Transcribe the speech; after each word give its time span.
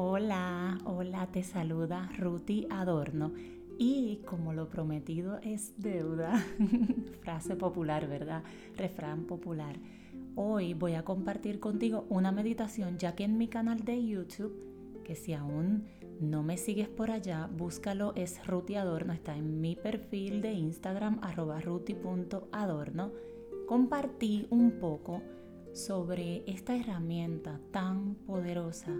Hola, 0.00 0.78
hola, 0.84 1.26
te 1.26 1.42
saluda 1.42 2.08
Ruti 2.16 2.68
Adorno 2.70 3.32
y 3.78 4.20
como 4.24 4.52
lo 4.52 4.68
prometido 4.68 5.40
es 5.42 5.72
deuda, 5.76 6.40
frase 7.22 7.56
popular, 7.56 8.06
¿verdad? 8.06 8.44
Refrán 8.76 9.24
popular. 9.24 9.74
Hoy 10.36 10.72
voy 10.74 10.94
a 10.94 11.04
compartir 11.04 11.58
contigo 11.58 12.06
una 12.10 12.30
meditación 12.30 12.96
ya 12.96 13.16
que 13.16 13.24
en 13.24 13.38
mi 13.38 13.48
canal 13.48 13.80
de 13.80 14.06
YouTube, 14.06 15.02
que 15.02 15.16
si 15.16 15.34
aún 15.34 15.88
no 16.20 16.44
me 16.44 16.58
sigues 16.58 16.88
por 16.88 17.10
allá, 17.10 17.50
búscalo, 17.52 18.12
es 18.14 18.46
Ruti 18.46 18.76
Adorno, 18.76 19.12
está 19.12 19.36
en 19.36 19.60
mi 19.60 19.74
perfil 19.74 20.42
de 20.42 20.52
Instagram 20.52 21.18
arroba 21.22 21.60
ruti.adorno. 21.60 23.10
Compartí 23.66 24.46
un 24.50 24.78
poco 24.78 25.22
sobre 25.72 26.44
esta 26.46 26.76
herramienta 26.76 27.58
tan 27.72 28.14
poderosa 28.14 28.92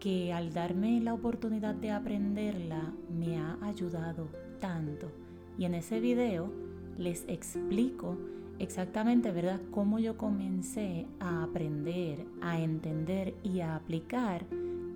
que 0.00 0.32
al 0.32 0.52
darme 0.52 1.00
la 1.00 1.14
oportunidad 1.14 1.74
de 1.74 1.90
aprenderla 1.90 2.92
me 3.10 3.38
ha 3.38 3.58
ayudado 3.62 4.28
tanto. 4.60 5.10
Y 5.58 5.64
en 5.64 5.74
ese 5.74 6.00
video 6.00 6.52
les 6.96 7.24
explico 7.28 8.16
exactamente, 8.58 9.30
¿verdad?, 9.32 9.60
cómo 9.70 9.98
yo 9.98 10.16
comencé 10.16 11.06
a 11.20 11.44
aprender, 11.44 12.24
a 12.40 12.60
entender 12.60 13.34
y 13.42 13.60
a 13.60 13.76
aplicar 13.76 14.46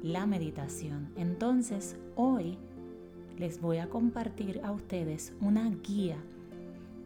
la 0.02 0.26
meditación. 0.26 1.10
Entonces, 1.16 1.96
hoy 2.16 2.58
les 3.38 3.60
voy 3.60 3.78
a 3.78 3.88
compartir 3.88 4.60
a 4.64 4.72
ustedes 4.72 5.32
una 5.40 5.70
guía 5.70 6.16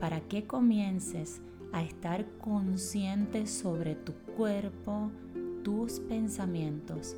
para 0.01 0.21
que 0.21 0.45
comiences 0.45 1.41
a 1.73 1.83
estar 1.83 2.27
consciente 2.39 3.47
sobre 3.47 3.95
tu 3.95 4.13
cuerpo, 4.37 5.11
tus 5.63 6.01
pensamientos, 6.01 7.17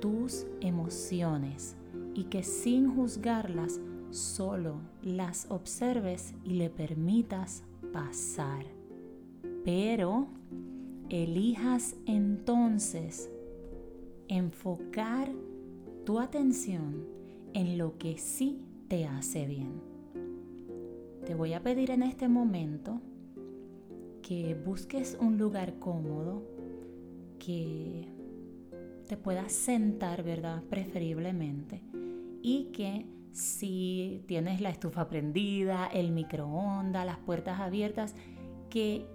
tus 0.00 0.46
emociones 0.60 1.76
y 2.14 2.24
que 2.24 2.42
sin 2.42 2.94
juzgarlas 2.94 3.80
solo 4.10 4.80
las 5.02 5.50
observes 5.50 6.34
y 6.44 6.54
le 6.54 6.70
permitas 6.70 7.62
pasar. 7.92 8.64
Pero 9.64 10.28
elijas 11.08 11.96
entonces 12.06 13.30
enfocar 14.28 15.30
tu 16.04 16.18
atención 16.18 17.04
en 17.52 17.78
lo 17.78 17.98
que 17.98 18.18
sí 18.18 18.58
te 18.88 19.06
hace 19.06 19.46
bien. 19.46 19.80
Te 21.24 21.34
voy 21.34 21.54
a 21.54 21.62
pedir 21.62 21.90
en 21.90 22.02
este 22.02 22.28
momento 22.28 23.00
que 24.22 24.54
busques 24.54 25.16
un 25.20 25.38
lugar 25.38 25.78
cómodo, 25.78 26.42
que 27.38 28.08
te 29.06 29.16
puedas 29.16 29.52
sentar, 29.52 30.22
¿verdad? 30.22 30.62
Preferiblemente. 30.68 31.82
Y 32.42 32.70
que 32.72 33.06
si 33.32 34.24
tienes 34.26 34.60
la 34.60 34.70
estufa 34.70 35.08
prendida, 35.08 35.86
el 35.86 36.12
microondas, 36.12 37.06
las 37.06 37.18
puertas 37.18 37.60
abiertas, 37.60 38.14
que 38.70 39.06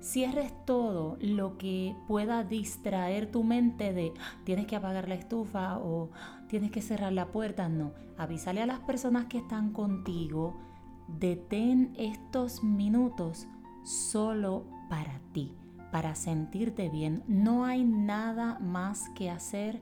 cierres 0.00 0.52
todo 0.66 1.16
lo 1.20 1.56
que 1.56 1.96
pueda 2.06 2.44
distraer 2.44 3.30
tu 3.30 3.42
mente 3.42 3.94
de 3.94 4.12
ah, 4.20 4.38
tienes 4.44 4.66
que 4.66 4.76
apagar 4.76 5.08
la 5.08 5.14
estufa 5.14 5.78
o 5.78 6.10
tienes 6.48 6.70
que 6.70 6.82
cerrar 6.82 7.12
la 7.12 7.32
puerta. 7.32 7.68
No, 7.68 7.92
avísale 8.18 8.60
a 8.60 8.66
las 8.66 8.80
personas 8.80 9.26
que 9.26 9.38
están 9.38 9.72
contigo, 9.72 10.60
detén 11.08 11.94
estos 11.96 12.62
minutos 12.62 13.46
solo 13.82 14.64
para 14.90 15.20
ti 15.32 15.54
para 15.94 16.16
sentirte 16.16 16.88
bien. 16.88 17.22
No 17.28 17.64
hay 17.64 17.84
nada 17.84 18.58
más 18.58 19.08
que 19.10 19.30
hacer 19.30 19.80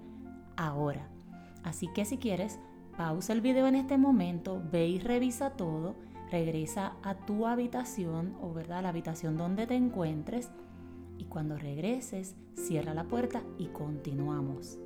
ahora. 0.59 1.09
Así 1.65 1.89
que 1.95 2.05
si 2.05 2.19
quieres, 2.19 2.59
pausa 2.99 3.33
el 3.33 3.41
video 3.41 3.67
en 3.67 3.77
este 3.77 3.97
momento, 3.97 4.63
ve 4.71 4.89
y 4.89 4.99
revisa 4.99 5.53
todo, 5.53 5.97
regresa 6.31 6.97
a 7.03 7.15
tu 7.15 7.47
habitación 7.47 8.37
o 8.43 8.53
verdad, 8.53 8.83
la 8.83 8.91
habitación 8.91 9.39
donde 9.39 9.67
te 9.67 9.75
encuentres 9.75 10.51
y 11.17 11.25
cuando 11.25 11.57
regreses, 11.57 12.37
cierra 12.57 12.93
la 12.93 13.05
puerta 13.05 13.43
y 13.57 13.69
continuamos. 13.69 14.79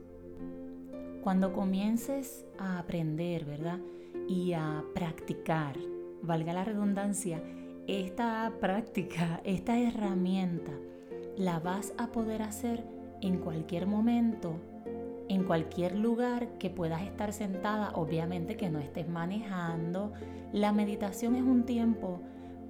Cuando 1.25 1.53
comiences 1.53 2.47
a 2.56 2.78
aprender, 2.78 3.44
¿verdad? 3.44 3.81
Y 4.28 4.53
a 4.53 4.84
practicar, 4.94 5.76
valga 6.22 6.53
la 6.53 6.62
redundancia, 6.62 7.42
esta 7.88 8.53
práctica, 8.60 9.41
esta 9.42 9.76
herramienta 9.76 10.70
la 11.36 11.58
vas 11.58 11.92
a 11.98 12.08
poder 12.08 12.42
hacer 12.42 12.84
en 13.20 13.38
cualquier 13.38 13.86
momento, 13.86 14.56
en 15.28 15.44
cualquier 15.44 15.97
lugar 15.97 16.58
que 16.58 16.70
puedas 16.70 17.02
estar 17.02 17.32
sentada, 17.32 17.91
obviamente 17.94 18.56
que 18.56 18.70
no 18.70 18.78
estés 18.78 19.08
manejando. 19.08 20.12
La 20.52 20.72
meditación 20.72 21.34
es 21.34 21.42
un 21.42 21.64
tiempo 21.64 22.20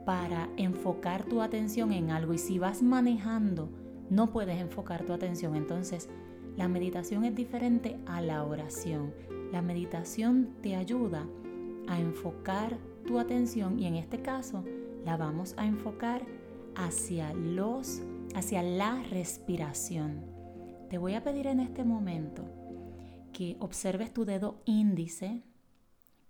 para 0.04 0.48
enfocar 0.56 1.24
tu 1.24 1.42
atención 1.42 1.92
en 1.92 2.10
algo 2.10 2.32
y 2.32 2.38
si 2.38 2.58
vas 2.58 2.82
manejando, 2.82 3.68
no 4.08 4.30
puedes 4.32 4.60
enfocar 4.60 5.04
tu 5.04 5.12
atención. 5.12 5.56
Entonces, 5.56 6.08
la 6.56 6.68
meditación 6.68 7.24
es 7.24 7.34
diferente 7.34 7.98
a 8.06 8.20
la 8.20 8.44
oración. 8.44 9.12
La 9.52 9.62
meditación 9.62 10.54
te 10.62 10.76
ayuda 10.76 11.26
a 11.88 12.00
enfocar 12.00 12.78
tu 13.06 13.18
atención 13.18 13.78
y 13.78 13.86
en 13.86 13.96
este 13.96 14.22
caso 14.22 14.64
la 15.04 15.16
vamos 15.16 15.54
a 15.56 15.66
enfocar 15.66 16.22
hacia 16.74 17.32
los 17.34 18.02
hacia 18.34 18.62
la 18.62 19.02
respiración. 19.04 20.24
Te 20.90 20.98
voy 20.98 21.14
a 21.14 21.22
pedir 21.22 21.46
en 21.46 21.60
este 21.60 21.84
momento 21.84 22.44
que 23.32 23.56
observes 23.60 24.12
tu 24.12 24.24
dedo 24.24 24.60
índice, 24.64 25.42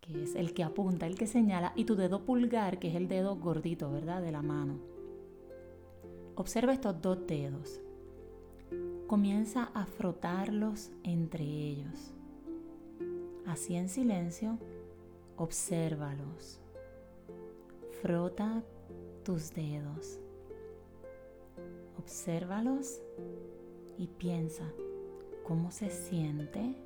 que 0.00 0.24
es 0.24 0.34
el 0.34 0.54
que 0.54 0.64
apunta, 0.64 1.06
el 1.06 1.16
que 1.16 1.26
señala, 1.26 1.72
y 1.76 1.84
tu 1.84 1.94
dedo 1.94 2.24
pulgar, 2.24 2.78
que 2.78 2.88
es 2.88 2.94
el 2.94 3.08
dedo 3.08 3.36
gordito, 3.36 3.90
¿verdad? 3.90 4.22
De 4.22 4.32
la 4.32 4.42
mano. 4.42 4.80
Observa 6.34 6.72
estos 6.72 7.00
dos 7.00 7.26
dedos. 7.26 7.80
Comienza 9.06 9.70
a 9.74 9.86
frotarlos 9.86 10.90
entre 11.04 11.44
ellos. 11.44 12.12
Así 13.46 13.76
en 13.76 13.88
silencio, 13.88 14.58
obsérvalos. 15.36 16.60
Frota 18.02 18.64
tus 19.24 19.54
dedos. 19.54 20.18
Obsérvalos 21.98 23.00
y 23.98 24.06
piensa 24.06 24.70
cómo 25.44 25.70
se 25.70 25.90
siente, 25.90 26.76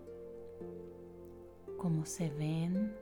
cómo 1.78 2.06
se 2.06 2.30
ven, 2.30 2.94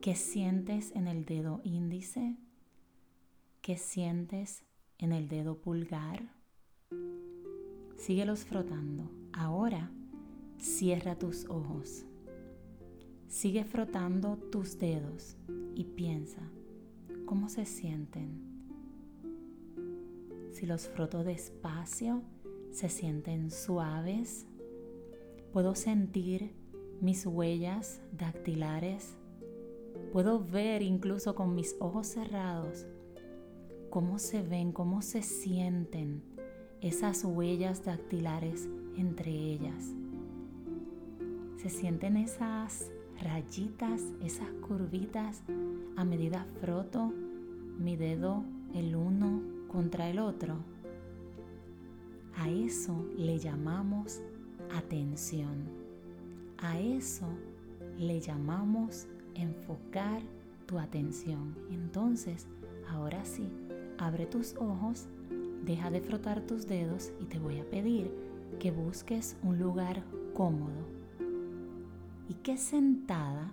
qué 0.00 0.14
sientes 0.14 0.92
en 0.94 1.08
el 1.08 1.24
dedo 1.24 1.60
índice, 1.64 2.36
qué 3.60 3.76
sientes 3.76 4.64
en 4.98 5.12
el 5.12 5.28
dedo 5.28 5.58
pulgar. 5.60 6.34
Síguelos 7.96 8.44
frotando. 8.44 9.10
Ahora 9.32 9.90
cierra 10.58 11.18
tus 11.18 11.46
ojos. 11.48 12.04
Sigue 13.28 13.64
frotando 13.64 14.36
tus 14.36 14.78
dedos 14.78 15.36
y 15.74 15.84
piensa 15.84 16.40
cómo 17.26 17.48
se 17.48 17.66
sienten 17.66 18.49
si 20.52 20.66
los 20.66 20.88
froto 20.88 21.24
despacio, 21.24 22.22
se 22.70 22.88
sienten 22.88 23.50
suaves. 23.50 24.46
Puedo 25.52 25.74
sentir 25.74 26.52
mis 27.00 27.26
huellas 27.26 28.00
dactilares. 28.12 29.16
Puedo 30.12 30.44
ver 30.44 30.82
incluso 30.82 31.34
con 31.34 31.54
mis 31.54 31.76
ojos 31.78 32.06
cerrados 32.06 32.86
cómo 33.90 34.18
se 34.18 34.42
ven, 34.42 34.72
cómo 34.72 35.02
se 35.02 35.22
sienten 35.22 36.22
esas 36.80 37.24
huellas 37.24 37.84
dactilares 37.84 38.68
entre 38.96 39.32
ellas. 39.32 39.92
Se 41.56 41.68
sienten 41.68 42.16
esas 42.16 42.90
rayitas, 43.20 44.02
esas 44.24 44.48
curvitas 44.66 45.42
a 45.96 46.04
medida 46.04 46.46
froto 46.60 47.12
mi 47.78 47.96
dedo 47.96 48.44
el 48.74 48.94
uno 48.94 49.59
contra 49.70 50.08
el 50.08 50.18
otro, 50.18 50.56
a 52.36 52.48
eso 52.48 53.06
le 53.16 53.38
llamamos 53.38 54.20
atención. 54.74 55.64
A 56.58 56.78
eso 56.78 57.26
le 57.98 58.20
llamamos 58.20 59.06
enfocar 59.34 60.22
tu 60.66 60.78
atención. 60.78 61.56
Entonces, 61.70 62.46
ahora 62.88 63.24
sí, 63.24 63.48
abre 63.98 64.26
tus 64.26 64.56
ojos, 64.56 65.06
deja 65.64 65.90
de 65.90 66.00
frotar 66.00 66.40
tus 66.42 66.66
dedos 66.66 67.12
y 67.20 67.26
te 67.26 67.38
voy 67.38 67.60
a 67.60 67.68
pedir 67.68 68.10
que 68.58 68.70
busques 68.70 69.36
un 69.42 69.58
lugar 69.58 70.02
cómodo 70.34 70.86
y 72.28 72.34
que 72.34 72.56
sentada 72.56 73.52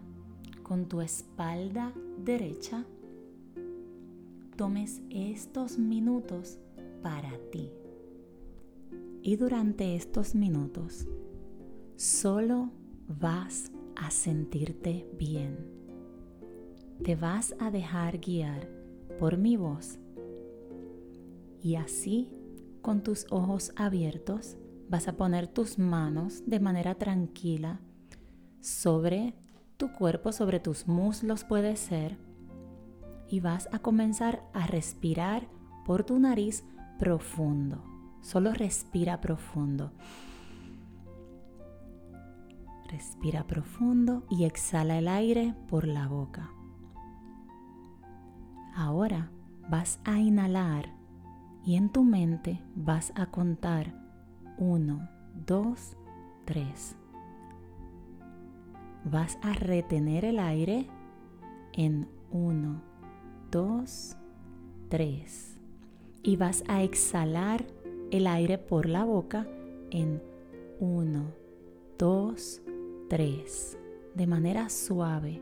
con 0.64 0.86
tu 0.86 1.02
espalda 1.02 1.94
derecha 2.18 2.86
tomes 4.57 5.01
estos 5.12 5.77
minutos 5.77 6.59
para 7.04 7.31
ti. 7.51 7.71
Y 9.21 9.36
durante 9.36 9.95
estos 9.95 10.36
minutos, 10.36 11.07
solo 11.95 12.71
vas 13.07 13.71
a 13.95 14.09
sentirte 14.09 15.07
bien. 15.18 15.57
Te 17.04 17.15
vas 17.15 17.56
a 17.59 17.69
dejar 17.69 18.18
guiar 18.18 18.68
por 19.19 19.38
mi 19.38 19.57
voz. 19.57 20.00
Y 21.62 21.75
así, 21.75 22.30
con 22.81 23.04
tus 23.04 23.27
ojos 23.30 23.71
abiertos, 23.75 24.57
vas 24.89 25.07
a 25.07 25.18
poner 25.18 25.48
tus 25.48 25.77
manos 25.77 26.44
de 26.48 26.59
manera 26.59 26.95
tranquila 26.95 27.80
sobre 28.59 29.36
tu 29.77 29.92
cuerpo, 29.92 30.31
sobre 30.31 30.59
tus 30.59 30.88
muslos 30.88 31.44
puede 31.44 31.75
ser, 31.75 32.18
y 33.29 33.39
vas 33.39 33.69
a 33.71 33.79
comenzar 33.79 34.44
a 34.53 34.68
respirar 34.68 35.47
por 35.85 36.03
tu 36.03 36.19
nariz 36.19 36.63
profundo. 36.97 37.83
Solo 38.21 38.53
respira 38.53 39.21
profundo. 39.21 39.91
Respira 42.89 43.45
profundo 43.45 44.24
y 44.29 44.45
exhala 44.45 44.97
el 44.97 45.07
aire 45.07 45.53
por 45.69 45.88
la 45.88 46.07
boca. 46.07 46.50
Ahora 48.75 49.30
vas 49.69 50.00
a 50.06 50.19
inhalar 50.19 50.94
y 51.65 51.75
en 51.75 51.89
tu 51.89 52.03
mente 52.03 52.62
vas 52.75 53.12
a 53.15 53.25
contar 53.25 53.94
1, 54.57 55.09
2, 55.45 55.97
3. 56.45 56.95
Vas 59.03 59.38
a 59.41 59.53
retener 59.53 60.25
el 60.25 60.39
aire 60.39 60.88
en 61.73 62.07
1, 62.31 62.81
2, 63.51 64.17
3. 64.89 65.57
Y 66.23 66.35
vas 66.35 66.63
a 66.67 66.83
exhalar 66.83 67.65
el 68.11 68.27
aire 68.27 68.57
por 68.57 68.88
la 68.88 69.05
boca 69.05 69.47
en 69.91 70.21
1, 70.79 71.33
2, 71.97 72.61
3. 73.09 73.77
De 74.15 74.27
manera 74.27 74.69
suave. 74.69 75.41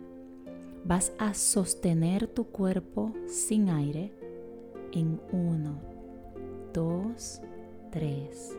Vas 0.83 1.13
a 1.17 1.33
sostener 1.33 2.27
tu 2.27 2.45
cuerpo 2.45 3.13
sin 3.27 3.69
aire 3.69 4.13
en 4.91 5.19
1, 5.31 5.81
2, 6.73 7.41
3. 7.91 8.57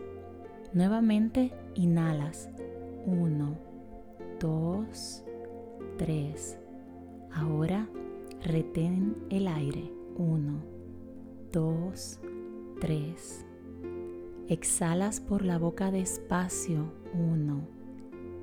Nuevamente 0.72 1.52
inhalas. 1.74 2.50
1, 3.06 3.58
2, 4.40 5.24
3. 5.98 6.58
Ahora 7.30 7.88
retén 8.46 9.16
el 9.30 9.48
aire. 9.48 9.92
1, 10.16 10.62
2, 11.52 12.20
3. 12.80 13.46
Exhalas 14.48 15.20
por 15.20 15.44
la 15.44 15.58
boca 15.58 15.90
despacio. 15.90 16.92
1, 17.14 17.68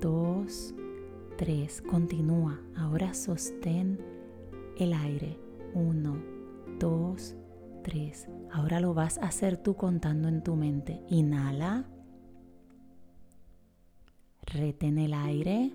2, 0.00 0.74
3. 1.36 1.82
Continúa. 1.82 2.60
Ahora 2.76 3.14
sostén 3.14 3.98
el 4.78 4.92
aire. 4.92 5.38
1, 5.74 6.16
2, 6.78 7.36
3. 7.82 8.28
Ahora 8.52 8.80
lo 8.80 8.94
vas 8.94 9.18
a 9.18 9.26
hacer 9.26 9.56
tú 9.56 9.74
contando 9.74 10.28
en 10.28 10.42
tu 10.42 10.54
mente. 10.54 11.02
Inhala. 11.08 11.88
Retén 14.42 14.98
el 14.98 15.14
aire. 15.14 15.72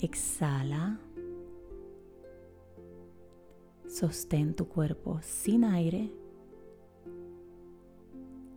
Exhala. 0.00 0.98
Sostén 3.88 4.54
tu 4.54 4.68
cuerpo 4.68 5.18
sin 5.22 5.64
aire. 5.64 6.12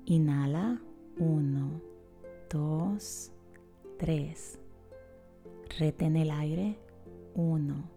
Inhala. 0.05 0.81
1, 1.17 1.81
2, 2.49 3.31
3. 3.97 4.59
Retén 5.79 6.17
el 6.17 6.31
aire. 6.31 6.77
1, 7.35 7.89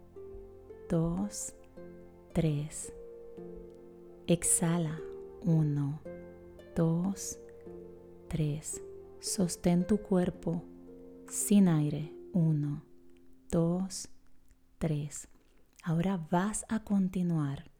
2, 0.89 1.55
3. 2.33 2.93
Exhala. 4.29 5.01
1, 5.45 6.01
2, 6.77 7.39
3. 8.29 8.83
Sostén 9.19 9.85
tu 9.89 9.99
cuerpo 9.99 10.63
sin 11.29 11.67
aire. 11.67 12.13
1, 12.33 12.85
2, 13.51 14.09
3. 14.79 15.34
Ahora 15.87 16.19
vas 16.31 16.65
a 16.71 16.81
continuar 16.81 17.71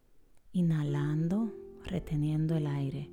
inhalando, 0.51 1.51
reteniendo 1.83 2.55
el 2.55 2.67
aire. 2.67 3.09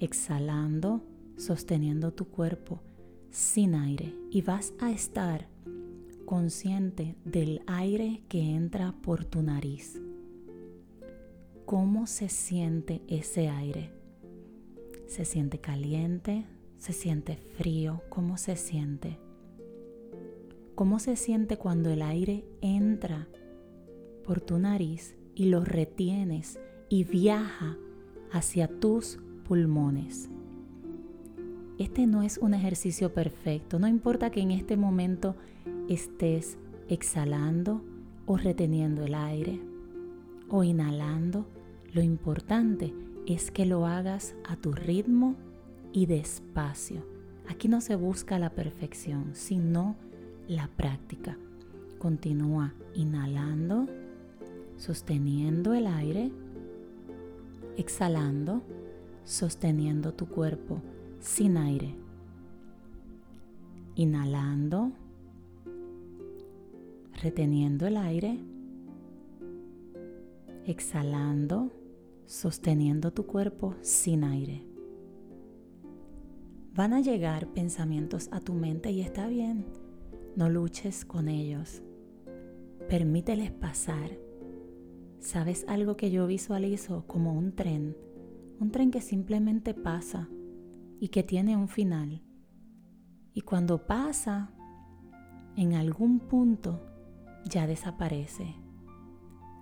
Exhalando, 0.00 1.04
sosteniendo 1.36 2.12
tu 2.12 2.24
cuerpo 2.24 2.82
sin 3.30 3.76
aire. 3.76 4.16
Y 4.32 4.42
vas 4.42 4.74
a 4.80 4.90
estar 4.90 5.46
consciente 6.24 7.14
del 7.24 7.62
aire 7.68 8.24
que 8.28 8.40
entra 8.40 8.96
por 9.00 9.24
tu 9.24 9.42
nariz. 9.42 10.02
¿Cómo 11.64 12.08
se 12.08 12.28
siente 12.28 13.02
ese 13.06 13.48
aire? 13.48 13.92
¿Se 15.06 15.24
siente 15.24 15.60
caliente? 15.60 16.46
¿Se 16.78 16.92
siente 16.92 17.36
frío? 17.36 18.02
¿Cómo 18.08 18.38
se 18.38 18.56
siente? 18.56 19.20
¿Cómo 20.74 20.98
se 20.98 21.14
siente 21.14 21.58
cuando 21.58 21.90
el 21.90 22.02
aire 22.02 22.44
entra 22.60 23.28
por 24.26 24.40
tu 24.40 24.58
nariz 24.58 25.16
y 25.34 25.46
lo 25.46 25.64
retienes 25.64 26.58
y 26.88 27.04
viaja 27.04 27.76
hacia 28.32 28.68
tus 28.68 29.18
pulmones? 29.44 30.28
Este 31.78 32.06
no 32.06 32.22
es 32.22 32.38
un 32.38 32.54
ejercicio 32.54 33.12
perfecto, 33.12 33.78
no 33.78 33.86
importa 33.86 34.30
que 34.30 34.40
en 34.40 34.50
este 34.50 34.76
momento 34.76 35.36
estés 35.88 36.58
exhalando 36.88 37.82
o 38.26 38.36
reteniendo 38.36 39.04
el 39.04 39.14
aire 39.14 39.60
o 40.48 40.64
inhalando, 40.64 41.46
lo 41.92 42.02
importante 42.02 42.92
es 43.26 43.50
que 43.50 43.66
lo 43.66 43.86
hagas 43.86 44.34
a 44.48 44.56
tu 44.56 44.72
ritmo 44.72 45.34
y 45.92 46.06
despacio. 46.06 47.04
Aquí 47.48 47.68
no 47.68 47.80
se 47.80 47.96
busca 47.96 48.38
la 48.38 48.50
perfección, 48.50 49.30
sino 49.34 49.96
la 50.48 50.68
práctica. 50.68 51.38
Continúa 51.98 52.74
inhalando, 52.94 53.86
sosteniendo 54.76 55.74
el 55.74 55.86
aire, 55.86 56.30
exhalando, 57.76 58.62
sosteniendo 59.24 60.14
tu 60.14 60.26
cuerpo 60.26 60.82
sin 61.20 61.56
aire. 61.56 61.94
Inhalando, 63.94 64.92
reteniendo 67.22 67.86
el 67.86 67.96
aire, 67.96 68.38
exhalando, 70.66 71.72
sosteniendo 72.26 73.12
tu 73.12 73.26
cuerpo 73.26 73.74
sin 73.80 74.24
aire. 74.24 74.62
Van 76.74 76.92
a 76.92 77.00
llegar 77.00 77.46
pensamientos 77.48 78.28
a 78.32 78.40
tu 78.40 78.52
mente 78.52 78.90
y 78.90 79.00
está 79.00 79.28
bien, 79.28 79.64
no 80.36 80.50
luches 80.50 81.06
con 81.06 81.28
ellos. 81.28 81.82
Permíteles 82.90 83.50
pasar. 83.50 84.25
¿Sabes 85.20 85.64
algo 85.68 85.96
que 85.96 86.10
yo 86.10 86.26
visualizo 86.26 87.06
como 87.06 87.32
un 87.32 87.52
tren? 87.54 87.96
Un 88.60 88.70
tren 88.70 88.90
que 88.90 89.00
simplemente 89.00 89.74
pasa 89.74 90.28
y 91.00 91.08
que 91.08 91.22
tiene 91.22 91.56
un 91.56 91.68
final. 91.68 92.22
Y 93.34 93.42
cuando 93.42 93.86
pasa, 93.86 94.52
en 95.56 95.74
algún 95.74 96.20
punto 96.20 96.80
ya 97.44 97.66
desaparece. 97.66 98.54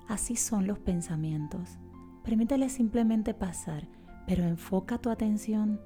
Así 0.08 0.36
son 0.36 0.66
los 0.66 0.78
pensamientos. 0.78 1.78
Permíteles 2.24 2.72
simplemente 2.72 3.34
pasar, 3.34 3.88
pero 4.26 4.44
enfoca 4.44 4.98
tu 4.98 5.10
atención 5.10 5.80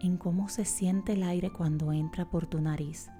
en 0.00 0.16
cómo 0.16 0.48
se 0.48 0.64
siente 0.64 1.14
el 1.14 1.22
aire 1.22 1.50
cuando 1.50 1.92
entra 1.92 2.30
por 2.30 2.46
tu 2.46 2.60
nariz, 2.60 3.10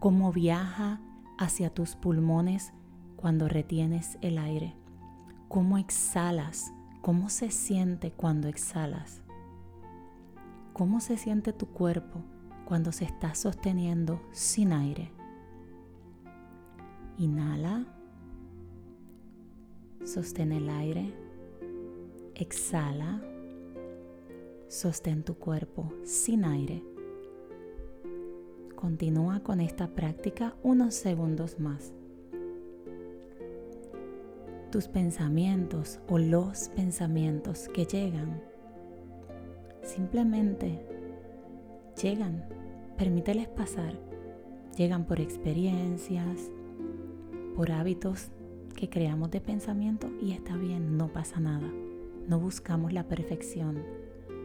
cómo 0.00 0.32
viaja 0.32 1.00
hacia 1.38 1.70
tus 1.70 1.94
pulmones 1.96 2.72
cuando 3.16 3.48
retienes 3.48 4.18
el 4.20 4.38
aire, 4.38 4.74
cómo 5.52 5.76
exhalas, 5.76 6.72
cómo 7.02 7.28
se 7.28 7.50
siente 7.50 8.10
cuando 8.10 8.48
exhalas, 8.48 9.20
cómo 10.72 10.98
se 11.00 11.18
siente 11.18 11.52
tu 11.52 11.66
cuerpo 11.66 12.22
cuando 12.64 12.90
se 12.90 13.04
está 13.04 13.34
sosteniendo 13.34 14.22
sin 14.32 14.72
aire. 14.72 15.12
Inhala, 17.18 17.84
sostén 20.06 20.52
el 20.52 20.70
aire, 20.70 21.14
exhala 22.34 23.20
Sostén 24.68 25.22
tu 25.22 25.34
cuerpo 25.34 25.92
sin 26.02 26.46
aire. 26.46 26.82
Continúa 28.74 29.40
con 29.40 29.60
esta 29.60 29.88
práctica 29.88 30.56
unos 30.62 30.94
segundos 30.94 31.60
más. 31.60 31.92
Tus 34.72 34.88
pensamientos 34.88 36.00
o 36.08 36.16
los 36.16 36.70
pensamientos 36.70 37.68
que 37.74 37.84
llegan 37.84 38.40
simplemente 39.82 40.86
llegan 42.02 42.42
permíteles 42.96 43.48
pasar. 43.48 44.00
Llegan 44.74 45.04
por 45.04 45.20
experiencias, 45.20 46.50
por 47.54 47.70
hábitos 47.70 48.30
que 48.74 48.88
creamos 48.88 49.30
de 49.30 49.42
pensamiento 49.42 50.10
y 50.22 50.32
está 50.32 50.56
bien, 50.56 50.96
no 50.96 51.12
pasa 51.12 51.38
nada. 51.38 51.70
No 52.26 52.40
buscamos 52.40 52.94
la 52.94 53.06
perfección, 53.06 53.76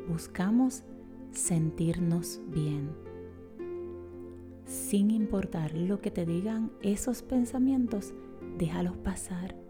buscamos 0.10 0.84
sentirnos 1.32 2.42
bien. 2.50 2.90
Sin 4.66 5.10
importar 5.10 5.74
lo 5.74 6.02
que 6.02 6.12
te 6.12 6.26
digan 6.26 6.70
esos 6.82 7.22
pensamientos, 7.22 8.14
déjalos 8.58 8.98
pasar. 8.98 9.67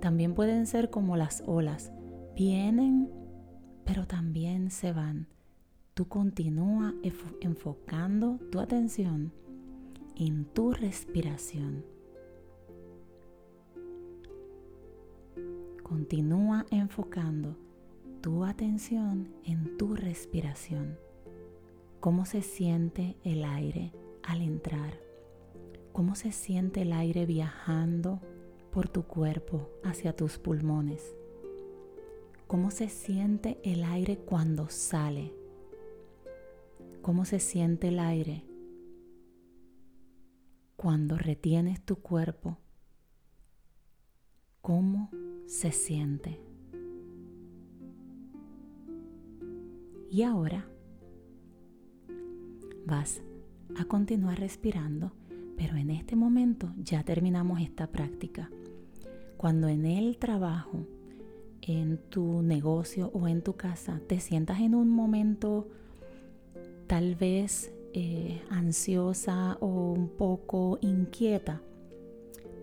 También 0.00 0.34
pueden 0.34 0.66
ser 0.66 0.90
como 0.90 1.16
las 1.16 1.42
olas. 1.46 1.92
Vienen, 2.36 3.10
pero 3.84 4.06
también 4.06 4.70
se 4.70 4.92
van. 4.92 5.26
Tú 5.94 6.06
continúa 6.06 6.94
enfocando 7.40 8.38
tu 8.52 8.60
atención 8.60 9.32
en 10.14 10.44
tu 10.44 10.72
respiración. 10.72 11.84
Continúa 15.82 16.66
enfocando 16.70 17.56
tu 18.20 18.44
atención 18.44 19.28
en 19.44 19.76
tu 19.76 19.96
respiración. 19.96 20.98
¿Cómo 21.98 22.26
se 22.26 22.42
siente 22.42 23.16
el 23.24 23.44
aire 23.44 23.92
al 24.22 24.42
entrar? 24.42 25.00
¿Cómo 25.92 26.14
se 26.14 26.30
siente 26.30 26.82
el 26.82 26.92
aire 26.92 27.26
viajando 27.26 28.20
por 28.70 28.88
tu 28.88 29.04
cuerpo 29.04 29.70
hacia 29.82 30.14
tus 30.14 30.38
pulmones? 30.38 31.14
¿Cómo 32.46 32.70
se 32.70 32.88
siente 32.88 33.60
el 33.62 33.84
aire 33.84 34.18
cuando 34.18 34.68
sale? 34.68 35.34
¿Cómo 37.02 37.24
se 37.24 37.40
siente 37.40 37.88
el 37.88 37.98
aire 37.98 38.44
cuando 40.76 41.18
retienes 41.18 41.82
tu 41.82 41.96
cuerpo? 41.96 42.58
¿Cómo 44.60 45.10
se 45.46 45.72
siente? 45.72 46.40
Y 50.10 50.22
ahora 50.22 50.66
vas 52.86 53.20
a 53.76 53.84
continuar 53.84 54.40
respirando, 54.40 55.12
pero 55.56 55.76
en 55.76 55.90
este 55.90 56.16
momento 56.16 56.72
ya 56.78 57.04
terminamos 57.04 57.60
esta 57.60 57.88
práctica. 57.88 58.50
Cuando 59.38 59.68
en 59.68 59.86
el 59.86 60.18
trabajo, 60.18 60.84
en 61.62 61.98
tu 62.10 62.42
negocio 62.42 63.12
o 63.14 63.28
en 63.28 63.40
tu 63.40 63.54
casa 63.54 64.00
te 64.08 64.18
sientas 64.18 64.58
en 64.58 64.74
un 64.74 64.90
momento 64.90 65.68
tal 66.88 67.14
vez 67.14 67.72
eh, 67.94 68.42
ansiosa 68.50 69.56
o 69.60 69.92
un 69.92 70.08
poco 70.08 70.80
inquieta, 70.80 71.62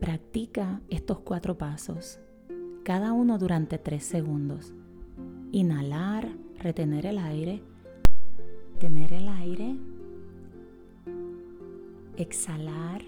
practica 0.01 0.81
estos 0.89 1.19
cuatro 1.19 1.57
pasos, 1.57 2.19
cada 2.83 3.13
uno 3.13 3.37
durante 3.37 3.77
tres 3.77 4.03
segundos. 4.03 4.73
Inhalar, 5.53 6.27
retener 6.59 7.05
el 7.05 7.19
aire, 7.19 7.63
tener 8.79 9.13
el 9.13 9.29
aire, 9.29 9.77
exhalar 12.17 13.01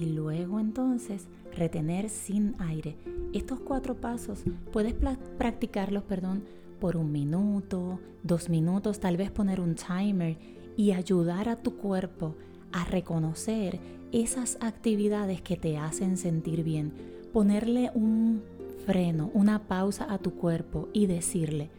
y 0.00 0.06
luego 0.06 0.60
entonces 0.60 1.28
retener 1.58 2.08
sin 2.08 2.54
aire. 2.58 2.96
Estos 3.32 3.60
cuatro 3.60 3.96
pasos 4.00 4.44
puedes 4.72 4.94
practicarlos, 5.36 6.04
perdón, 6.04 6.44
por 6.80 6.96
un 6.96 7.12
minuto, 7.12 8.00
dos 8.22 8.48
minutos, 8.48 9.00
tal 9.00 9.16
vez 9.16 9.30
poner 9.30 9.60
un 9.60 9.74
timer 9.74 10.38
y 10.76 10.92
ayudar 10.92 11.48
a 11.48 11.56
tu 11.56 11.76
cuerpo 11.76 12.36
a 12.72 12.84
reconocer 12.84 13.80
esas 14.12 14.56
actividades 14.60 15.42
que 15.42 15.56
te 15.56 15.76
hacen 15.76 16.16
sentir 16.16 16.62
bien. 16.62 16.92
Ponerle 17.32 17.90
un 17.94 18.42
freno, 18.86 19.30
una 19.34 19.66
pausa 19.66 20.06
a 20.08 20.18
tu 20.18 20.34
cuerpo 20.34 20.88
y 20.92 21.06
decirle, 21.06 21.70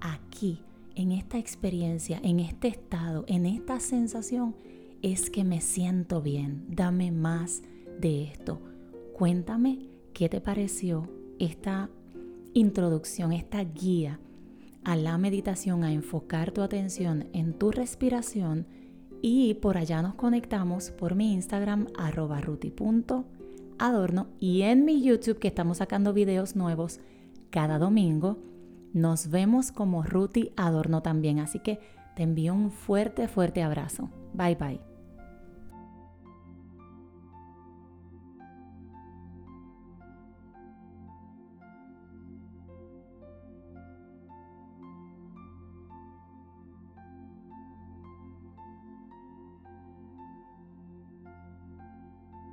aquí, 0.00 0.60
en 0.94 1.12
esta 1.12 1.38
experiencia, 1.38 2.20
en 2.22 2.40
este 2.40 2.68
estado, 2.68 3.24
en 3.28 3.46
esta 3.46 3.80
sensación, 3.80 4.54
es 5.02 5.30
que 5.30 5.44
me 5.44 5.60
siento 5.60 6.20
bien. 6.20 6.64
Dame 6.68 7.12
más 7.12 7.62
de 8.00 8.24
esto. 8.24 8.60
Cuéntame 9.16 9.78
qué 10.12 10.28
te 10.28 10.42
pareció 10.42 11.08
esta 11.38 11.88
introducción, 12.52 13.32
esta 13.32 13.64
guía 13.64 14.20
a 14.84 14.94
la 14.94 15.16
meditación, 15.16 15.84
a 15.84 15.92
enfocar 15.94 16.52
tu 16.52 16.60
atención 16.60 17.26
en 17.32 17.54
tu 17.54 17.70
respiración 17.70 18.66
y 19.22 19.54
por 19.54 19.78
allá 19.78 20.02
nos 20.02 20.16
conectamos 20.16 20.90
por 20.90 21.14
mi 21.14 21.32
Instagram 21.32 21.86
arroba 21.96 22.42
adorno 23.78 24.26
y 24.38 24.60
en 24.60 24.84
mi 24.84 25.00
YouTube 25.00 25.38
que 25.38 25.48
estamos 25.48 25.78
sacando 25.78 26.12
videos 26.12 26.54
nuevos 26.54 27.00
cada 27.48 27.78
domingo. 27.78 28.36
Nos 28.92 29.30
vemos 29.30 29.72
como 29.72 30.02
Ruti 30.02 30.52
Adorno 30.58 31.00
también, 31.00 31.38
así 31.38 31.58
que 31.60 31.80
te 32.16 32.22
envío 32.22 32.52
un 32.52 32.70
fuerte, 32.70 33.28
fuerte 33.28 33.62
abrazo. 33.62 34.10
Bye 34.34 34.56
bye. 34.56 34.95